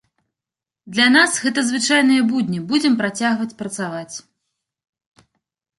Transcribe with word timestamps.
Для 0.95 1.05
нас 1.15 1.31
гэта 1.43 1.59
звычайныя 1.69 2.21
будні, 2.33 2.59
будзем 2.73 2.93
працягваць 3.03 3.55
працаваць. 3.61 4.15